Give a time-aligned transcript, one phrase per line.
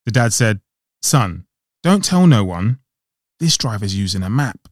[0.05, 0.59] The dad said,
[1.01, 1.45] Son,
[1.83, 2.79] don't tell no one.
[3.39, 4.67] This driver's using a map.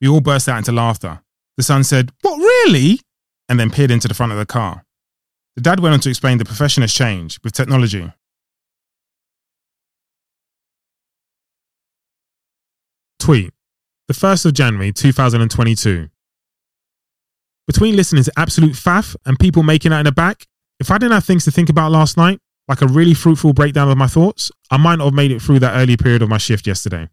[0.00, 1.20] We all burst out into laughter.
[1.56, 3.00] The son said, What, really?
[3.48, 4.84] And then peered into the front of the car.
[5.54, 8.12] The dad went on to explain the profession has changed with technology.
[13.18, 13.54] Tweet,
[14.06, 16.08] the 1st of January 2022.
[17.66, 20.46] Between listening to absolute faff and people making out in the back,
[20.78, 23.90] if I didn't have things to think about last night, like a really fruitful breakdown
[23.90, 26.38] of my thoughts, I might not have made it through that early period of my
[26.38, 27.08] shift yesterday.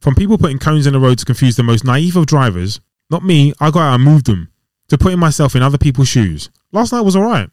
[0.00, 2.80] From people putting cones in the road to confuse the most naive of drivers,
[3.10, 4.50] not me, I got out and moved them,
[4.88, 6.50] to putting myself in other people's shoes.
[6.72, 7.50] Last night was alright.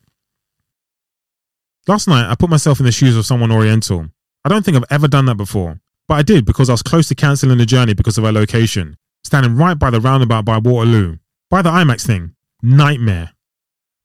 [1.87, 4.07] Last night, I put myself in the shoes of someone Oriental.
[4.43, 7.07] I don't think I've ever done that before, but I did because I was close
[7.07, 11.17] to cancelling the journey because of our location, standing right by the roundabout by Waterloo,
[11.49, 12.35] by the IMAX thing.
[12.61, 13.31] Nightmare.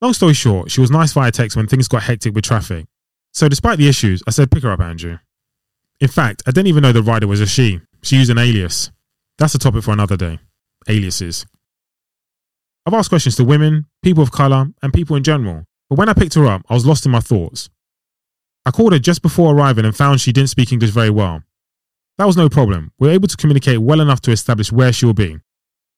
[0.01, 2.87] Long story short, she was nice via text when things got hectic with traffic.
[3.33, 5.19] So, despite the issues, I said, pick her up, Andrew.
[6.01, 7.81] In fact, I didn't even know the rider was a she.
[8.03, 8.91] She used an alias.
[9.39, 10.39] That's a topic for another day.
[10.89, 11.47] Aliases.
[12.87, 16.15] I've asked questions to women, people of colour, and people in general, but when I
[16.15, 17.69] picked her up, I was lost in my thoughts.
[18.65, 21.43] I called her just before arriving and found she didn't speak English very well.
[22.17, 22.93] That was no problem.
[22.99, 25.39] We were able to communicate well enough to establish where she will be.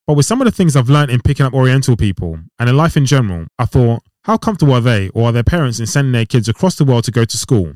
[0.07, 2.77] But with some of the things I've learned in picking up Oriental people and in
[2.77, 6.13] life in general, I thought, how comfortable are they or are their parents in sending
[6.13, 7.75] their kids across the world to go to school?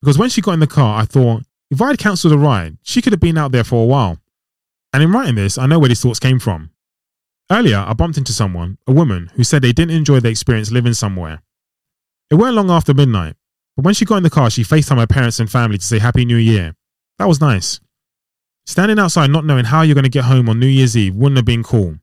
[0.00, 2.78] Because when she got in the car, I thought, if I had cancelled a ride,
[2.82, 4.18] she could have been out there for a while.
[4.92, 6.70] And in writing this, I know where these thoughts came from.
[7.50, 10.94] Earlier, I bumped into someone, a woman, who said they didn't enjoy the experience living
[10.94, 11.42] somewhere.
[12.30, 13.36] It weren't long after midnight,
[13.76, 15.98] but when she got in the car, she FaceTimed her parents and family to say
[15.98, 16.74] Happy New Year.
[17.18, 17.80] That was nice.
[18.66, 21.36] Standing outside not knowing how you're going to get home on New Year's Eve wouldn't
[21.36, 21.96] have been cool.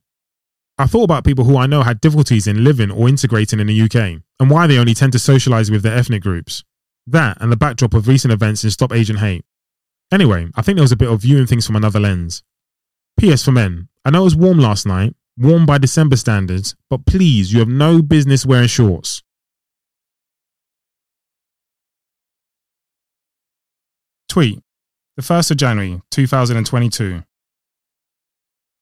[0.79, 3.81] I thought about people who I know had difficulties in living or integrating in the
[3.81, 6.63] UK and why they only tend to socialise with their ethnic groups.
[7.05, 9.43] That and the backdrop of recent events in Stop Asian Hate.
[10.09, 12.43] Anyway, I think there was a bit of viewing things from another lens.
[13.19, 13.43] P.S.
[13.43, 17.51] for men, I know it was warm last night, warm by December standards, but please,
[17.51, 19.21] you have no business wearing shorts.
[24.29, 24.61] Tweet,
[25.17, 27.23] the 1st of January 2022.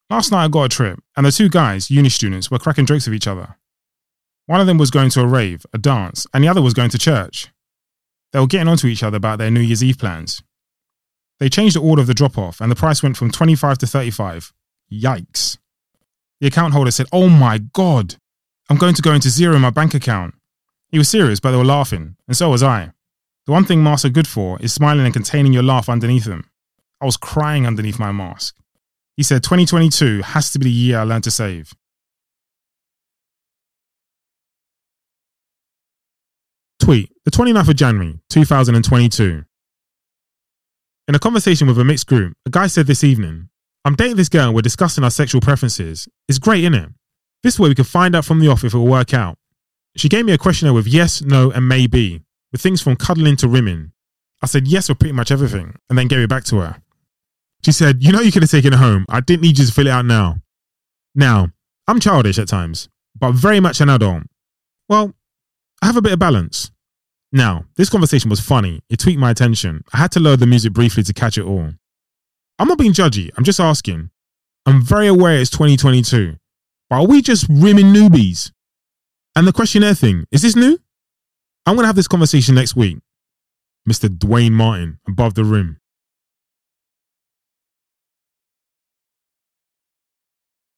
[0.09, 3.07] Last night I got a trip, and the two guys, uni students, were cracking jokes
[3.07, 3.57] with each other.
[4.45, 6.89] One of them was going to a rave, a dance, and the other was going
[6.91, 7.49] to church.
[8.31, 10.41] They were getting onto each other about their New Year's Eve plans.
[11.39, 13.87] They changed the order of the drop off, and the price went from 25 to
[13.87, 14.53] 35.
[14.89, 15.57] Yikes.
[16.39, 18.15] The account holder said, Oh my God,
[18.69, 20.35] I'm going to go into zero in my bank account.
[20.87, 22.91] He was serious, but they were laughing, and so was I.
[23.45, 26.49] The one thing masks are good for is smiling and containing your laugh underneath them.
[27.01, 28.55] I was crying underneath my mask.
[29.17, 31.73] He said 2022 has to be the year I learned to save.
[36.79, 39.43] Tweet, the 29th of January, 2022.
[41.07, 43.49] In a conversation with a mixed group, a guy said this evening,
[43.83, 46.07] I'm dating this girl and we're discussing our sexual preferences.
[46.27, 46.89] It's great, isn't it?
[47.41, 49.37] This way we can find out from the off if it will work out.
[49.95, 52.21] She gave me a questionnaire with yes, no, and maybe,
[52.51, 53.93] with things from cuddling to rimming.
[54.43, 56.81] I said yes for pretty much everything, and then gave it back to her.
[57.65, 59.05] She said, You know, you could have taken it home.
[59.09, 60.37] I didn't need you to fill it out now.
[61.15, 61.49] Now,
[61.87, 64.23] I'm childish at times, but very much an adult.
[64.89, 65.13] Well,
[65.81, 66.71] I have a bit of balance.
[67.31, 68.81] Now, this conversation was funny.
[68.89, 69.83] It tweaked my attention.
[69.93, 71.73] I had to lower the music briefly to catch it all.
[72.59, 74.09] I'm not being judgy, I'm just asking.
[74.65, 76.35] I'm very aware it's 2022,
[76.89, 78.51] but are we just rimming newbies?
[79.35, 80.79] And the questionnaire thing, is this new?
[81.65, 82.97] I'm going to have this conversation next week.
[83.87, 84.09] Mr.
[84.09, 85.79] Duane Martin, above the rim.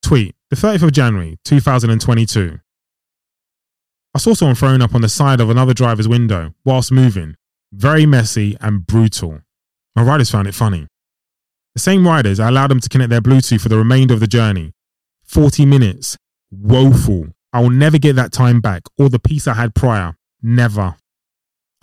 [0.09, 2.59] Tweet, the 30th of January, 2022.
[4.15, 7.35] I saw someone throwing up on the side of another driver's window whilst moving.
[7.71, 9.41] Very messy and brutal.
[9.95, 10.87] My riders found it funny.
[11.75, 14.25] The same riders, I allowed them to connect their Bluetooth for the remainder of the
[14.25, 14.71] journey.
[15.25, 16.17] 40 minutes.
[16.49, 17.27] Woeful.
[17.53, 20.15] I will never get that time back or the peace I had prior.
[20.41, 20.95] Never.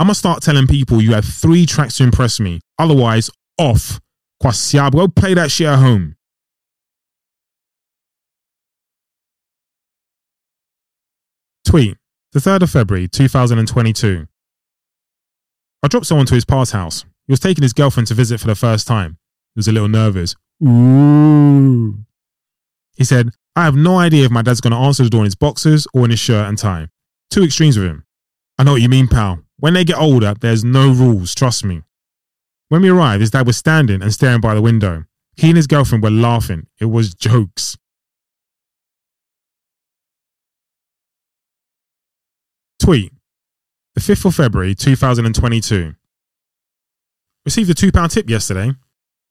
[0.01, 2.59] I'm gonna start telling people you have three tracks to impress me.
[2.77, 4.01] Otherwise, off.
[4.43, 6.16] Kwasiab, go play that shit at home.
[11.77, 11.99] Tweet,
[12.33, 14.27] the 3rd of February 2022.
[15.83, 17.05] I dropped someone to his past house.
[17.27, 19.19] He was taking his girlfriend to visit for the first time.
[19.55, 20.35] He was a little nervous.
[20.67, 21.99] Ooh.
[22.97, 25.27] He said, I have no idea if my dad's going to answer the door in
[25.27, 26.89] his boxers or in his shirt and tie.
[27.29, 28.07] Two extremes with him.
[28.57, 29.41] I know what you mean, pal.
[29.59, 31.83] When they get older, there's no rules, trust me.
[32.71, 35.05] When we arrived, his dad was standing and staring by the window.
[35.37, 36.69] He and his girlfriend were laughing.
[36.81, 37.77] It was jokes.
[42.79, 43.13] Tweet.
[43.95, 45.95] The 5th of February 2022.
[47.45, 48.73] Received a £2 tip yesterday.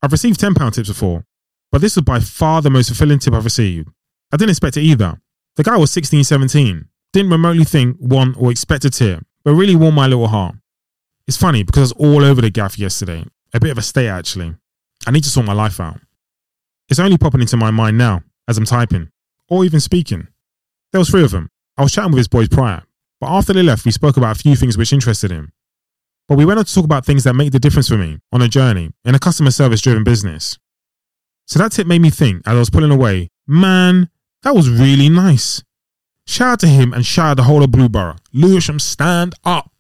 [0.01, 1.25] I've received £10 tips before,
[1.71, 3.89] but this was by far the most fulfilling tip I've received.
[4.31, 5.19] I didn't expect it either.
[5.55, 9.75] The guy was 16, 17, didn't remotely think, want, or expect a tip, but really
[9.75, 10.55] warmed my little heart.
[11.27, 14.07] It's funny because I was all over the gaff yesterday, a bit of a state
[14.07, 14.55] actually.
[15.07, 15.99] I need to sort my life out.
[16.89, 19.09] It's only popping into my mind now as I'm typing,
[19.49, 20.27] or even speaking.
[20.91, 21.49] There was three of them.
[21.77, 22.83] I was chatting with his boys prior,
[23.25, 25.51] but after they left, we spoke about a few things which interested him.
[26.27, 28.43] But we went on to talk about things that make the difference for me on
[28.43, 30.59] a journey in a customer service driven business.
[31.47, 34.11] So that tip made me think as I was pulling away, man,
[34.43, 35.63] that was really nice.
[36.27, 38.19] Shout out to him and shout out the whole of Blueborough.
[38.31, 39.71] Lewisham, stand up.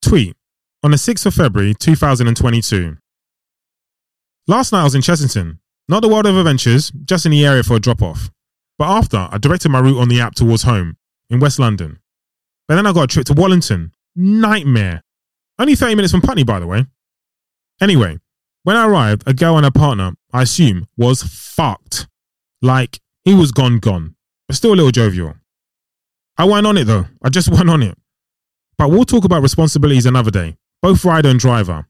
[0.00, 0.38] Tweet
[0.82, 2.96] on the 6th of February 2022.
[4.46, 5.58] Last night I was in Chessington,
[5.90, 8.30] not the world of adventures, just in the area for a drop off.
[8.78, 10.96] But after, I directed my route on the app towards home
[11.28, 11.98] in West London.
[12.68, 13.90] But then I got a trip to Wallington.
[14.14, 15.02] Nightmare.
[15.58, 16.86] Only 30 minutes from Putney, by the way.
[17.80, 18.18] Anyway,
[18.62, 22.06] when I arrived, a girl and her partner, I assume, was fucked.
[22.62, 24.14] Like, he was gone, gone,
[24.46, 25.34] but still a little jovial.
[26.38, 27.06] I went on it though.
[27.20, 27.98] I just went on it.
[28.78, 31.88] But we'll talk about responsibilities another day, both rider and driver.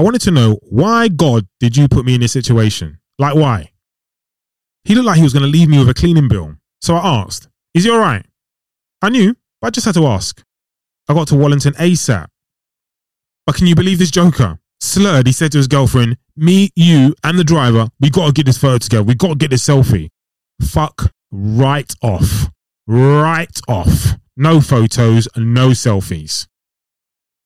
[0.00, 3.00] I wanted to know why God did you put me in this situation?
[3.18, 3.70] Like, why?
[4.84, 6.54] He looked like he was going to leave me with a cleaning bill.
[6.80, 8.24] So I asked, Is he alright?
[9.02, 10.42] I knew, but I just had to ask.
[11.06, 12.28] I got to Wallington ASAP.
[13.44, 14.58] But can you believe this joker?
[14.80, 18.46] Slurred, he said to his girlfriend, Me, you, and the driver, we got to get
[18.46, 19.02] this photo together.
[19.02, 20.08] We got to get this selfie.
[20.62, 22.48] Fuck right off.
[22.86, 24.14] Right off.
[24.34, 26.46] No photos, no selfies.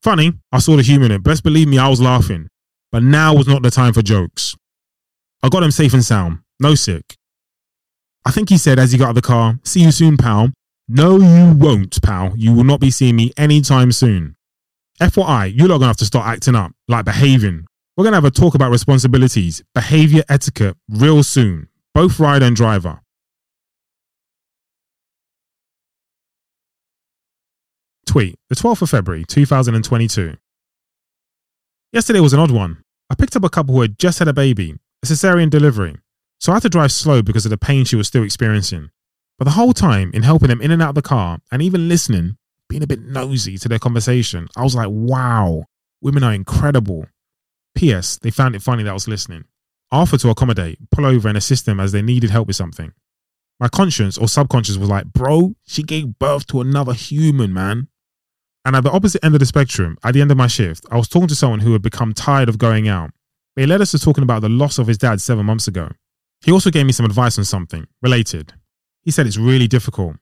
[0.05, 1.23] Funny, I saw the humour in it.
[1.23, 2.49] Best believe me, I was laughing.
[2.93, 4.55] But now was not the time for jokes.
[5.43, 6.41] I got him safe and sound.
[6.61, 7.17] No sick.
[8.27, 10.51] I think he said as he got out of the car, See you soon, pal.
[10.89, 12.35] No, you won't, pal.
[12.37, 14.37] You will not be seeing me anytime soon.
[15.01, 17.64] FYI, you're not to have to start acting up, like behaving.
[17.97, 23.00] We're to have a talk about responsibilities, behavior etiquette, real soon, both rider and driver.
[28.06, 30.37] Tweet, the 12th of February 2022.
[31.92, 32.82] Yesterday was an odd one.
[33.11, 35.96] I picked up a couple who had just had a baby, a cesarean delivery,
[36.40, 38.90] so I had to drive slow because of the pain she was still experiencing.
[39.38, 41.88] But the whole time, in helping them in and out of the car and even
[41.88, 42.37] listening,
[42.68, 45.64] being a bit nosy to their conversation, I was like, wow,
[46.00, 47.06] women are incredible.
[47.75, 48.18] P.S.
[48.18, 49.44] They found it funny that I was listening.
[49.90, 52.92] I offered to accommodate, pull over and assist them as they needed help with something.
[53.61, 57.88] My conscience or subconscious was like, bro, she gave birth to another human, man.
[58.64, 60.97] And at the opposite end of the spectrum, at the end of my shift, I
[60.97, 63.11] was talking to someone who had become tired of going out.
[63.56, 65.90] It led us to talking about the loss of his dad seven months ago.
[66.44, 68.54] He also gave me some advice on something related.
[69.02, 70.16] He said it's really difficult,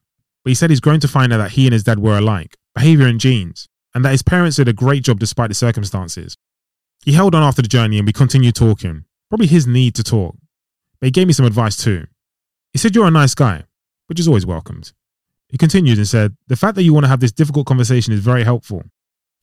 [0.44, 2.56] but he said he's grown to find out that he and his dad were alike,
[2.74, 6.36] behavior and genes, and that his parents did a great job despite the circumstances.
[7.04, 10.36] He held on after the journey and we continued talking, probably his need to talk.
[11.00, 12.06] But he gave me some advice too.
[12.72, 13.64] He said, You're a nice guy,
[14.06, 14.92] which is always welcomed.
[15.52, 18.20] He continued and said, The fact that you want to have this difficult conversation is
[18.20, 18.82] very helpful.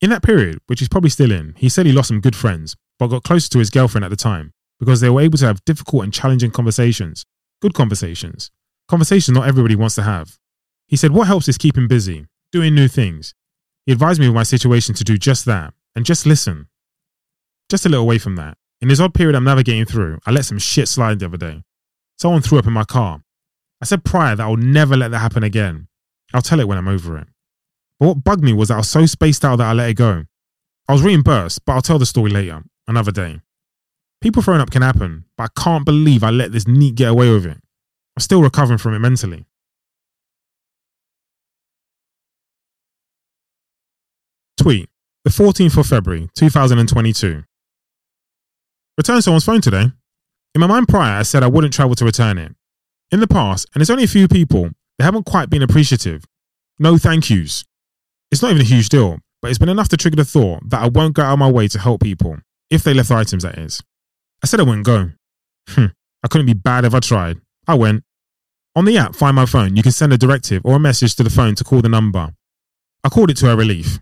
[0.00, 2.76] In that period, which he's probably still in, he said he lost some good friends,
[2.98, 5.64] but got closer to his girlfriend at the time because they were able to have
[5.64, 7.24] difficult and challenging conversations,
[7.62, 8.50] good conversations,
[8.88, 10.36] conversations not everybody wants to have.
[10.88, 13.34] He said, What helps is keeping busy, doing new things.
[13.86, 16.66] He advised me with my situation to do just that and just listen.
[17.68, 18.58] Just a little away from that.
[18.80, 21.62] In this odd period I'm navigating through, I let some shit slide the other day.
[22.18, 23.22] Someone threw up in my car.
[23.80, 25.86] I said prior that I'll never let that happen again.
[26.32, 27.28] I'll tell it when I'm over it.
[27.98, 29.94] But what bugged me was that I was so spaced out that I let it
[29.94, 30.24] go.
[30.88, 33.40] I was reimbursed, but I'll tell the story later, another day.
[34.20, 37.30] People throwing up can happen, but I can't believe I let this neat get away
[37.30, 37.58] with it.
[38.16, 39.46] I'm still recovering from it mentally.
[44.56, 44.90] Tweet,
[45.24, 47.44] the 14th of February, 2022.
[48.98, 49.86] Return someone's phone today.
[50.54, 52.54] In my mind prior, I said I wouldn't travel to return it.
[53.10, 56.26] In the past, and it's only a few people, they haven't quite been appreciative.
[56.78, 57.64] No thank yous.
[58.30, 60.82] It's not even a huge deal, but it's been enough to trigger the thought that
[60.82, 62.36] I won't go out of my way to help people,
[62.68, 63.82] if they left items, that is.
[64.44, 65.12] I said I wouldn't go.
[65.70, 65.86] Hmm,
[66.22, 67.38] I couldn't be bad if I tried.
[67.66, 68.04] I went.
[68.76, 71.22] On the app, Find My Phone, you can send a directive or a message to
[71.22, 72.34] the phone to call the number.
[73.02, 74.00] I called it to her relief.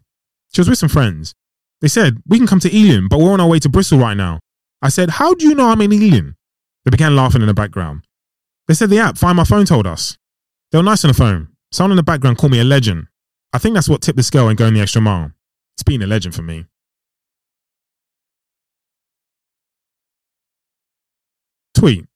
[0.53, 1.33] She was with some friends.
[1.81, 4.17] They said, We can come to Ealing, but we're on our way to Bristol right
[4.17, 4.41] now.
[4.83, 6.35] I said, How do you know I'm in Ealing?
[6.85, 8.03] They began laughing in the background.
[8.67, 10.19] They said the app, Find My Phone, told us.
[10.71, 11.49] They were nice on the phone.
[11.73, 13.07] Someone in the background called me a legend.
[13.53, 15.33] I think that's what tipped the scale and going the extra mile.
[15.75, 16.67] It's been a legend for me.
[21.75, 22.07] Tweet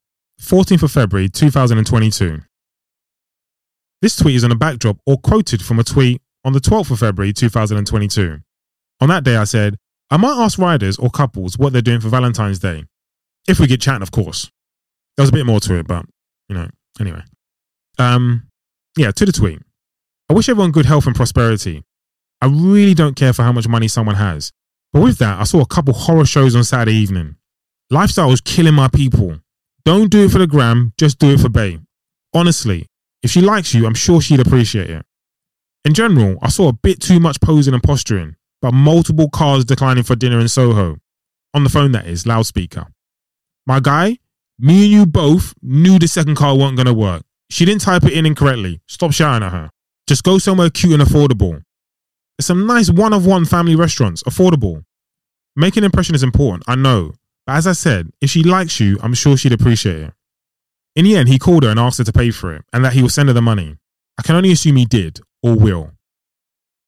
[0.41, 2.41] 14th of February 2022.
[4.03, 6.99] This tweet is on a backdrop or quoted from a tweet on the 12th of
[6.99, 8.41] February 2022.
[9.01, 9.77] On that day, I said,
[10.11, 12.85] I might ask riders or couples what they're doing for Valentine's Day.
[13.49, 14.51] If we get chatting, of course.
[15.17, 16.05] There was a bit more to it, but,
[16.49, 16.69] you know,
[17.01, 17.23] anyway.
[18.03, 18.49] Um,
[18.97, 19.61] yeah, to the tweet.
[20.29, 21.85] I wish everyone good health and prosperity.
[22.41, 24.53] I really don't care for how much money someone has.
[24.93, 27.37] But with that, I saw a couple horror shows on Saturday evening.
[27.91, 29.39] Lifestyle is killing my people.
[29.85, 31.79] Don't do it for the gram, just do it for Bay.
[32.35, 32.87] Honestly,
[33.23, 35.07] if she likes you, I'm sure she'd appreciate it.
[35.85, 40.05] In general, I saw a bit too much posing and posturing, but multiple cars declining
[40.05, 40.99] for dinner in Soho.
[41.55, 42.87] On the phone, that is, loudspeaker.
[43.67, 44.19] My guy,
[44.59, 47.23] me and you both knew the second car weren't going to work.
[47.53, 48.81] She didn't type it in incorrectly.
[48.87, 49.71] Stop shouting at her.
[50.09, 51.63] Just go somewhere cute and affordable.
[52.39, 54.85] There's some nice one of one family restaurants, affordable.
[55.55, 57.13] Making an impression is important, I know.
[57.47, 60.15] But as I said, if she likes you, I'm sure she'd appreciate it.
[60.97, 62.95] In the end, he called her and asked her to pay for it and that
[62.95, 63.77] he will send her the money.
[64.19, 65.91] I can only assume he did or will.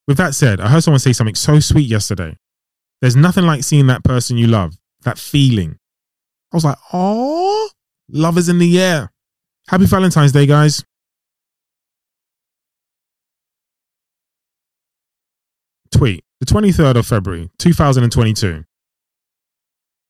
[0.07, 2.37] With that said, I heard someone say something so sweet yesterday.
[3.01, 5.77] There's nothing like seeing that person you love, that feeling.
[6.51, 7.69] I was like, oh,
[8.09, 9.11] love is in the air.
[9.67, 10.83] Happy Valentine's Day, guys.
[15.91, 18.63] Tweet, the 23rd of February, 2022.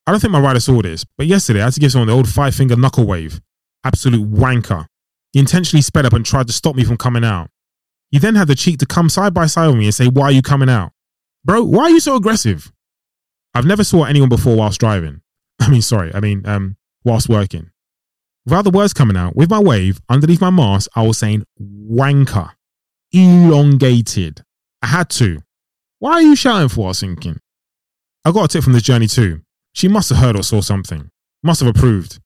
[0.07, 2.13] I don't think my rider saw this, but yesterday I had to give someone the
[2.13, 3.39] old five finger knuckle wave.
[3.85, 4.87] Absolute wanker.
[5.31, 7.49] He intentionally sped up and tried to stop me from coming out.
[8.11, 10.25] He then had the cheek to come side by side with me and say, Why
[10.25, 10.91] are you coming out?
[11.43, 12.71] Bro, why are you so aggressive?
[13.53, 15.21] I've never saw anyone before whilst driving.
[15.59, 17.71] I mean, sorry, I mean, um, whilst working.
[18.45, 22.51] Without the words coming out, with my wave, underneath my mask, I was saying wanker.
[23.11, 24.43] Elongated.
[24.81, 25.39] I had to.
[25.99, 26.85] Why are you shouting for?
[26.85, 27.39] I was thinking.
[28.23, 29.41] I got a tip from this journey too.
[29.73, 31.09] She must have heard or saw something.
[31.41, 32.19] Must have approved.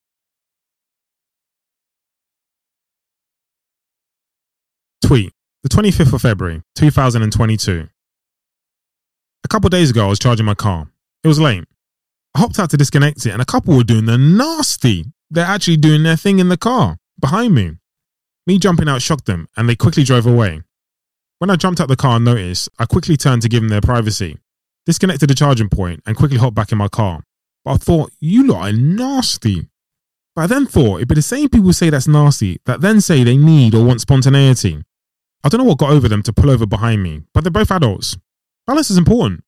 [5.01, 5.31] Tweet,
[5.63, 7.87] the 25th of February, 2022.
[9.43, 10.87] A couple days ago, I was charging my car.
[11.23, 11.63] It was late.
[12.35, 15.05] I hopped out to disconnect it, and a couple were doing the nasty.
[15.31, 17.77] They're actually doing their thing in the car behind me.
[18.47, 20.61] Me jumping out shocked them, and they quickly drove away.
[21.37, 23.81] When I jumped out the car and noticed, I quickly turned to give them their
[23.81, 24.37] privacy,
[24.85, 27.23] disconnected the charging point, and quickly hopped back in my car.
[27.63, 29.67] But I thought, you lot are nasty.
[30.35, 33.23] But I then thought it'd be the same people say that's nasty that then say
[33.23, 34.83] they need or want spontaneity.
[35.43, 37.71] I don't know what got over them to pull over behind me, but they're both
[37.71, 38.17] adults.
[38.65, 39.43] Balance is important.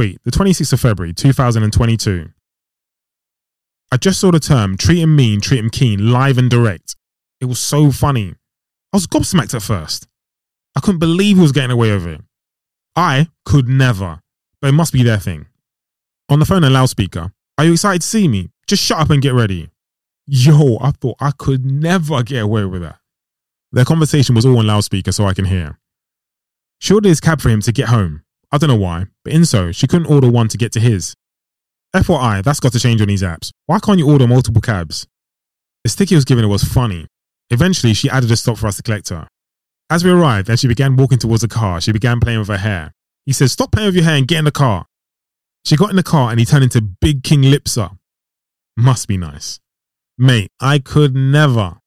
[0.00, 2.30] Tweet, the 26th of February, 2022.
[3.92, 6.96] I just saw the term treat him mean, treat him keen live and direct.
[7.38, 8.34] It was so funny.
[8.94, 10.08] I was gobsmacked at first.
[10.74, 12.22] I couldn't believe he was getting away with it.
[12.96, 14.22] I could never,
[14.62, 15.48] but it must be their thing.
[16.30, 18.48] On the phone and loudspeaker, are you excited to see me?
[18.66, 19.68] Just shut up and get ready.
[20.26, 23.00] Yo, I thought I could never get away with that.
[23.70, 25.78] Their conversation was all on loudspeaker so I can hear.
[26.78, 28.22] She ordered his cab for him to get home.
[28.52, 31.14] I don't know why, but in so, she couldn't order one to get to his.
[31.94, 33.50] FYI, that's got to change on these apps.
[33.66, 35.06] Why can't you order multiple cabs?
[35.84, 37.06] The sticky was giving her was funny.
[37.50, 39.28] Eventually, she added a stop for us to collect her.
[39.88, 42.58] As we arrived and she began walking towards the car, she began playing with her
[42.58, 42.92] hair.
[43.26, 44.86] He said, Stop playing with your hair and get in the car.
[45.64, 47.96] She got in the car and he turned into Big King Lipsa.
[48.76, 49.58] Must be nice.
[50.16, 51.78] Mate, I could never.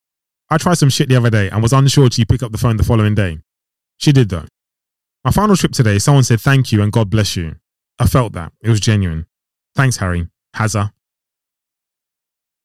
[0.50, 2.78] I tried some shit the other day and was unsure you pick up the phone
[2.78, 3.40] the following day.
[3.98, 4.46] She did though.
[5.26, 7.56] My final trip today, someone said thank you and God bless you.
[7.98, 8.52] I felt that.
[8.62, 9.26] It was genuine.
[9.76, 10.28] Thanks, Harry.
[10.56, 10.92] Hazza.